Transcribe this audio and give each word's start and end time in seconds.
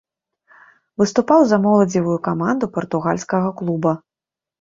Выступаў 1.01 1.41
за 1.49 1.59
моладзевую 1.65 2.15
каманду 2.29 2.65
партугальскага 2.79 3.53
клуба. 3.61 3.93